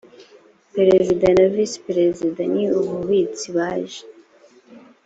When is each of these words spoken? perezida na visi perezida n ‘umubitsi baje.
perezida 0.75 1.25
na 1.37 1.45
visi 1.53 1.77
perezida 1.87 2.41
n 2.53 2.55
‘umubitsi 2.81 3.45
baje. 3.55 4.03